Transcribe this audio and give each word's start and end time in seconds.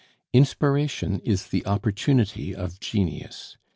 Inspiration 0.33 1.19
is 1.23 1.49
the 1.49 1.63
opportunity 1.67 2.55
of 2.55 2.79
genius. 2.79 3.57